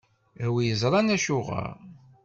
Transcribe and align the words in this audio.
A 0.45 0.47
wi 0.53 0.63
iẓṛan 0.73 1.13
acuɣeṛ. 1.15 1.71